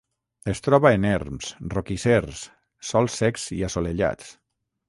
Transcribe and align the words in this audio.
Es 0.53 0.61
troba 0.67 0.91
en 0.97 1.05
erms, 1.09 1.51
roquissers, 1.75 2.41
sòls 2.93 3.19
secs 3.23 3.47
i 3.61 3.63
assolellats. 3.69 4.35